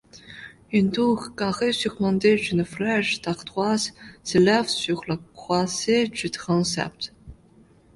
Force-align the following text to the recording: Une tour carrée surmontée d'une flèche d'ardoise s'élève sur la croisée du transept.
Une 0.71 0.89
tour 0.91 1.35
carrée 1.35 1.71
surmontée 1.73 2.35
d'une 2.35 2.65
flèche 2.65 3.21
d'ardoise 3.21 3.93
s'élève 4.23 4.67
sur 4.67 5.01
la 5.07 5.17
croisée 5.35 6.07
du 6.07 6.31
transept. 6.31 7.13